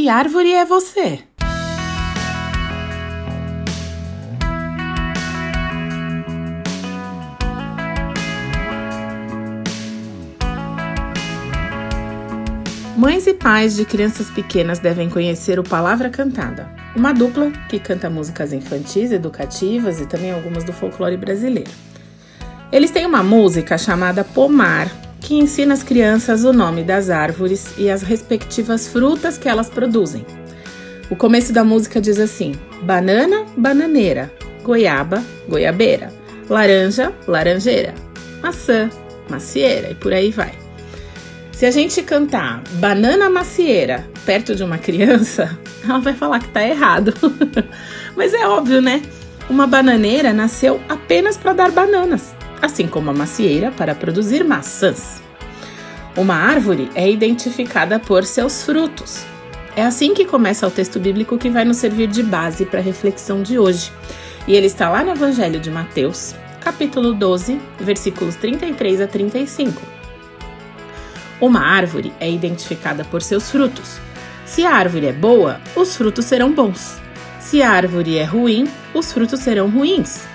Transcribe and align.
Que 0.00 0.08
árvore 0.08 0.54
é 0.54 0.64
você? 0.64 1.18
Mães 12.96 13.26
e 13.26 13.34
pais 13.34 13.76
de 13.76 13.84
crianças 13.84 14.30
pequenas 14.30 14.78
devem 14.78 15.10
conhecer 15.10 15.58
o 15.58 15.62
Palavra 15.62 16.08
Cantada, 16.08 16.74
uma 16.96 17.12
dupla 17.12 17.50
que 17.68 17.78
canta 17.78 18.08
músicas 18.08 18.54
infantis, 18.54 19.12
educativas 19.12 20.00
e 20.00 20.06
também 20.06 20.32
algumas 20.32 20.64
do 20.64 20.72
folclore 20.72 21.18
brasileiro. 21.18 21.70
Eles 22.72 22.90
têm 22.90 23.04
uma 23.04 23.22
música 23.22 23.76
chamada 23.76 24.24
Pomar, 24.24 24.90
que 25.20 25.34
ensina 25.34 25.74
as 25.74 25.82
crianças 25.82 26.44
o 26.44 26.52
nome 26.52 26.82
das 26.82 27.10
árvores 27.10 27.74
e 27.76 27.90
as 27.90 28.02
respectivas 28.02 28.88
frutas 28.88 29.36
que 29.36 29.48
elas 29.48 29.68
produzem. 29.68 30.24
O 31.10 31.16
começo 31.16 31.52
da 31.52 31.62
música 31.62 32.00
diz 32.00 32.18
assim: 32.18 32.54
banana, 32.82 33.44
bananeira, 33.56 34.32
goiaba, 34.62 35.22
goiabeira, 35.48 36.12
laranja, 36.48 37.12
laranjeira, 37.26 37.94
maçã, 38.42 38.88
macieira 39.28 39.90
e 39.90 39.94
por 39.94 40.12
aí 40.12 40.30
vai. 40.30 40.52
Se 41.52 41.66
a 41.66 41.70
gente 41.70 42.02
cantar 42.02 42.62
banana 42.74 43.28
macieira 43.28 44.06
perto 44.24 44.54
de 44.54 44.64
uma 44.64 44.78
criança, 44.78 45.58
ela 45.84 45.98
vai 45.98 46.14
falar 46.14 46.40
que 46.40 46.48
tá 46.48 46.66
errado. 46.66 47.12
Mas 48.16 48.32
é 48.32 48.46
óbvio, 48.46 48.80
né? 48.80 49.02
Uma 49.48 49.66
bananeira 49.66 50.32
nasceu 50.32 50.80
apenas 50.88 51.36
para 51.36 51.52
dar 51.52 51.70
bananas, 51.70 52.34
assim 52.60 52.86
como 52.86 53.10
a 53.10 53.14
macieira 53.14 53.70
para 53.70 53.94
produzir 53.94 54.44
maçãs. 54.44 55.22
Uma 56.16 56.34
árvore 56.34 56.90
é 56.94 57.10
identificada 57.10 57.98
por 57.98 58.24
seus 58.24 58.62
frutos. 58.62 59.24
É 59.76 59.84
assim 59.84 60.12
que 60.12 60.24
começa 60.24 60.66
o 60.66 60.70
texto 60.70 60.98
bíblico 60.98 61.38
que 61.38 61.48
vai 61.48 61.64
nos 61.64 61.76
servir 61.76 62.08
de 62.08 62.22
base 62.22 62.66
para 62.66 62.80
a 62.80 62.82
reflexão 62.82 63.42
de 63.42 63.58
hoje. 63.58 63.92
E 64.46 64.54
ele 64.54 64.66
está 64.66 64.90
lá 64.90 65.04
no 65.04 65.12
Evangelho 65.12 65.60
de 65.60 65.70
Mateus, 65.70 66.34
capítulo 66.60 67.14
12, 67.14 67.60
versículos 67.78 68.34
33 68.36 69.00
a 69.00 69.06
35. 69.06 69.80
Uma 71.40 71.60
árvore 71.60 72.12
é 72.20 72.30
identificada 72.30 73.04
por 73.04 73.22
seus 73.22 73.50
frutos. 73.50 73.98
Se 74.44 74.66
a 74.66 74.74
árvore 74.74 75.06
é 75.06 75.12
boa, 75.12 75.60
os 75.76 75.96
frutos 75.96 76.24
serão 76.24 76.52
bons. 76.52 77.00
Se 77.38 77.62
a 77.62 77.70
árvore 77.70 78.18
é 78.18 78.24
ruim, 78.24 78.68
os 78.92 79.12
frutos 79.12 79.40
serão 79.40 79.70
ruins. 79.70 80.26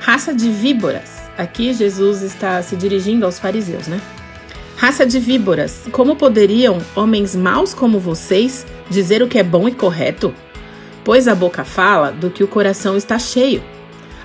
Raça 0.00 0.34
de 0.34 0.50
víboras. 0.50 1.23
Aqui 1.36 1.72
Jesus 1.72 2.22
está 2.22 2.62
se 2.62 2.76
dirigindo 2.76 3.26
aos 3.26 3.38
fariseus, 3.38 3.88
né? 3.88 4.00
Raça 4.76 5.04
de 5.06 5.18
víboras, 5.18 5.82
como 5.90 6.16
poderiam 6.16 6.78
homens 6.94 7.34
maus 7.34 7.72
como 7.74 7.98
vocês 7.98 8.66
dizer 8.90 9.22
o 9.22 9.28
que 9.28 9.38
é 9.38 9.42
bom 9.42 9.68
e 9.68 9.72
correto? 9.72 10.34
Pois 11.02 11.26
a 11.26 11.34
boca 11.34 11.64
fala 11.64 12.10
do 12.10 12.30
que 12.30 12.44
o 12.44 12.48
coração 12.48 12.96
está 12.96 13.18
cheio. 13.18 13.62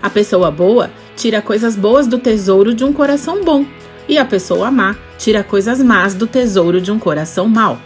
A 0.01 0.09
pessoa 0.09 0.51
boa 0.51 0.91
tira 1.15 1.41
coisas 1.41 1.75
boas 1.75 2.07
do 2.07 2.17
tesouro 2.17 2.73
de 2.73 2.83
um 2.83 2.93
coração 2.93 3.43
bom, 3.43 3.65
e 4.07 4.17
a 4.17 4.25
pessoa 4.25 4.71
má 4.71 4.95
tira 5.17 5.43
coisas 5.43 5.81
más 5.83 6.13
do 6.13 6.25
tesouro 6.25 6.79
de 6.79 6.91
um 6.91 6.97
coração 6.97 7.47
mau. 7.47 7.79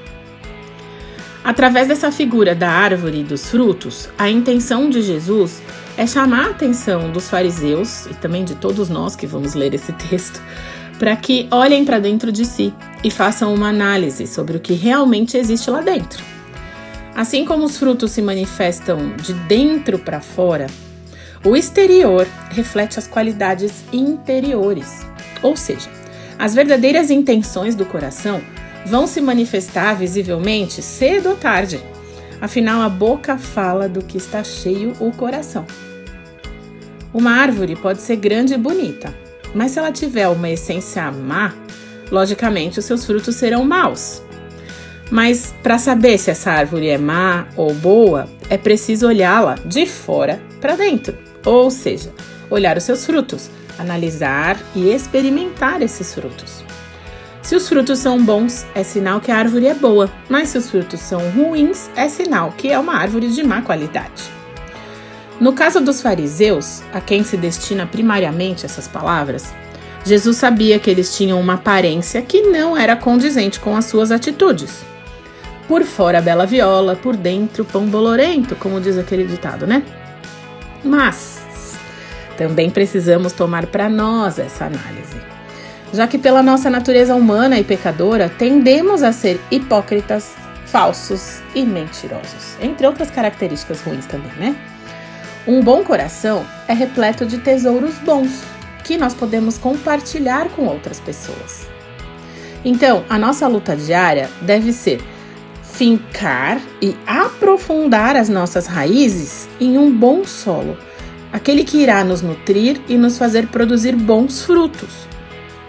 Através 1.44 1.88
dessa 1.88 2.12
figura 2.12 2.56
da 2.56 2.70
árvore 2.70 3.20
e 3.20 3.24
dos 3.24 3.50
frutos, 3.50 4.08
a 4.18 4.30
intenção 4.30 4.90
de 4.90 5.02
Jesus 5.02 5.62
é 5.98 6.08
chamar 6.08 6.48
a 6.48 6.50
atenção 6.52 7.12
dos 7.12 7.30
fariseus 7.30 8.06
e 8.08 8.14
também 8.16 8.44
de 8.44 8.56
todos 8.56 8.90
nós 8.90 9.16
que 9.16 9.28
vamos 9.28 9.54
ler 9.54 9.74
esse 9.74 9.92
texto, 9.94 10.42
para 10.98 11.16
que 11.16 11.48
olhem 11.52 11.86
para 11.86 12.00
dentro 12.00 12.32
de 12.32 12.46
si 12.46 12.74
e 13.04 13.12
façam 13.12 13.54
uma 13.54 13.70
análise 13.70 14.26
sobre 14.28 14.58
o 14.58 14.60
que 14.60 14.74
realmente 14.74 15.38
existe 15.38 15.70
lá 15.70 15.82
dentro. 15.82 16.24
Assim 17.16 17.46
como 17.46 17.66
os 17.66 17.78
frutos 17.78 18.12
se 18.12 18.22
manifestam 18.22 19.16
de 19.18 19.34
dentro 19.34 20.00
para 20.00 20.20
fora, 20.20 20.68
o 21.46 21.56
exterior 21.56 22.28
reflete 22.50 22.98
as 22.98 23.08
qualidades 23.08 23.84
interiores, 23.92 25.06
ou 25.42 25.56
seja, 25.56 25.90
as 26.40 26.56
verdadeiras 26.56 27.12
intenções 27.12 27.76
do 27.76 27.86
coração 27.86 28.42
vão 28.86 29.06
se 29.06 29.22
manifestar 29.22 29.94
visivelmente 29.94 30.82
cedo 30.82 31.30
ou 31.30 31.36
tarde. 31.36 31.80
Afinal, 32.44 32.82
a 32.82 32.90
boca 32.90 33.38
fala 33.38 33.88
do 33.88 34.04
que 34.04 34.18
está 34.18 34.44
cheio 34.44 34.92
o 35.00 35.14
coração. 35.14 35.66
Uma 37.14 37.32
árvore 37.32 37.74
pode 37.74 38.02
ser 38.02 38.18
grande 38.18 38.54
e 38.54 38.58
bonita, 38.58 39.16
mas 39.56 39.72
se 39.72 39.80
ela 39.80 39.94
tiver 39.94 40.28
uma 40.28 40.50
essência 40.50 41.10
má, 41.10 41.54
logicamente 42.12 42.80
os 42.80 42.84
seus 42.84 43.06
frutos 43.06 43.38
serão 43.38 43.64
maus. 43.64 44.22
Mas 45.10 45.56
para 45.64 45.78
saber 45.78 46.18
se 46.18 46.32
essa 46.32 46.52
árvore 46.52 46.90
é 46.90 46.98
má 46.98 47.48
ou 47.56 47.74
boa, 47.74 48.28
é 48.50 48.58
preciso 48.58 49.08
olhá-la 49.08 49.56
de 49.66 49.86
fora 49.86 50.42
para 50.60 50.76
dentro, 50.76 51.18
ou 51.46 51.72
seja, 51.72 52.12
olhar 52.50 52.76
os 52.76 52.84
seus 52.84 53.06
frutos 53.06 53.50
analisar 53.80 54.60
e 54.76 54.90
experimentar 54.90 55.82
esses 55.82 56.14
frutos. 56.14 56.64
Se 57.44 57.58
os 57.58 57.68
frutos 57.68 58.00
são 58.00 58.24
bons, 58.24 58.66
é 58.74 58.84
sinal 58.84 59.20
que 59.20 59.30
a 59.30 59.36
árvore 59.36 59.68
é 59.68 59.74
boa, 59.74 60.10
mas 60.30 60.48
se 60.50 60.58
os 60.58 60.70
frutos 60.70 61.02
são 61.02 61.20
ruins, 61.32 61.90
é 61.94 62.08
sinal 62.08 62.54
que 62.58 62.72
é 62.72 62.80
uma 62.80 62.96
árvore 62.96 63.30
de 63.30 63.44
má 63.44 63.62
qualidade. 63.62 64.32
No 65.42 65.52
caso 65.52 65.82
dos 65.82 66.02
fariseus, 66.02 66.82
a 66.94 67.02
quem 67.02 67.22
se 67.22 67.36
destina 67.36 67.86
primariamente 67.86 68.66
essas 68.66 68.88
palavras, 68.88 69.54
Jesus 70.06 70.38
sabia 70.38 70.80
que 70.80 70.90
eles 70.90 71.16
tinham 71.18 71.40
uma 71.40 71.56
aparência 71.56 72.22
que 72.22 72.44
não 72.44 72.78
era 72.78 72.96
condizente 72.96 73.60
com 73.60 73.76
as 73.76 73.86
suas 73.86 74.10
atitudes. 74.10 74.86
Por 75.68 75.84
fora 75.84 76.22
bela 76.22 76.46
viola, 76.46 76.96
por 76.96 77.18
dentro 77.18 77.66
pão 77.66 77.86
bolorento, 77.88 78.56
como 78.56 78.80
diz 78.80 78.98
aquele 78.98 79.26
ditado, 79.26 79.68
né? 79.68 79.84
Mas 80.82 81.42
também 82.38 82.70
precisamos 82.70 83.34
tomar 83.34 83.66
para 83.66 83.90
nós 83.90 84.40
essa 84.40 84.66
análise. 84.66 85.18
Já 85.94 86.08
que, 86.08 86.18
pela 86.18 86.42
nossa 86.42 86.70
natureza 86.70 87.16
humana 87.16 87.60
e 87.60 87.64
pecadora, 87.64 88.28
tendemos 88.28 89.04
a 89.04 89.12
ser 89.12 89.40
hipócritas, 89.52 90.34
falsos 90.66 91.40
e 91.54 91.64
mentirosos, 91.64 92.58
entre 92.60 92.88
outras 92.88 93.12
características 93.12 93.80
ruins 93.82 94.08
também, 94.08 94.32
né? 94.40 94.56
Um 95.48 95.62
bom 95.62 95.84
coração 95.84 96.44
é 96.68 96.74
repleto 96.74 97.26
de 97.26 97.38
tesouros 97.38 97.94
bons 98.00 98.42
que 98.84 98.98
nós 98.98 99.14
podemos 99.14 99.58
compartilhar 99.58 100.50
com 100.50 100.64
outras 100.64 101.00
pessoas. 101.00 101.68
Então, 102.66 103.06
a 103.08 103.20
nossa 103.20 103.48
luta 103.48 103.76
diária 103.76 104.30
deve 104.42 104.74
ser 104.74 105.00
fincar 105.62 106.60
e 106.82 106.96
aprofundar 107.06 108.16
as 108.16 108.30
nossas 108.30 108.66
raízes 108.66 109.48
em 109.60 109.78
um 109.78 109.92
bom 109.92 110.26
solo 110.26 110.78
aquele 111.34 111.64
que 111.64 111.80
irá 111.80 112.04
nos 112.04 112.22
nutrir 112.22 112.80
e 112.88 112.96
nos 112.96 113.18
fazer 113.18 113.48
produzir 113.48 113.96
bons 113.96 114.44
frutos. 114.44 115.08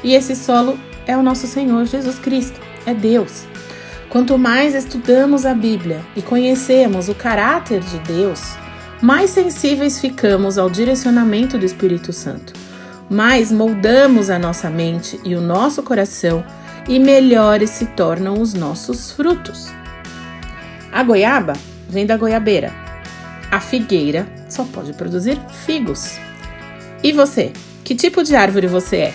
E 0.05 0.15
esse 0.15 0.37
solo 0.37 0.79
é 1.07 1.17
o 1.17 1.23
nosso 1.23 1.47
Senhor 1.47 1.87
Jesus 1.87 2.19
Cristo, 2.19 2.61
é 2.85 2.93
Deus. 2.93 3.47
Quanto 4.11 4.39
mais 4.39 4.75
estudamos 4.75 5.45
a 5.47 5.55
Bíblia 5.55 6.01
e 6.15 6.23
conhecemos 6.23 7.09
o 7.09 7.15
caráter 7.15 7.81
de 7.81 7.99
Deus, 8.01 8.41
mais 9.03 9.31
sensíveis 9.31 9.99
ficamos 9.99 10.59
ao 10.59 10.71
direcionamento 10.71 11.59
do 11.59 11.65
Espírito 11.65 12.13
Santo, 12.13 12.53
mais 13.11 13.51
moldamos 13.51 14.31
a 14.31 14.39
nossa 14.39 14.71
mente 14.71 15.19
e 15.25 15.35
o 15.35 15.41
nosso 15.41 15.83
coração 15.83 16.45
e 16.87 16.99
melhores 16.99 17.71
se 17.71 17.87
tornam 17.87 18.41
os 18.41 18.55
nossos 18.55 19.11
frutos. 19.11 19.73
A 20.93 21.03
goiaba 21.03 21.55
vem 21.89 22.07
da 22.07 22.17
goiabeira, 22.17 22.73
a 23.51 23.59
figueira 23.59 24.27
só 24.49 24.65
pode 24.65 24.93
produzir 24.93 25.41
figos. 25.65 26.19
E 27.03 27.11
você? 27.11 27.53
Que 27.83 27.95
tipo 27.95 28.23
de 28.23 28.37
árvore 28.37 28.67
você 28.67 28.97
é? 28.97 29.15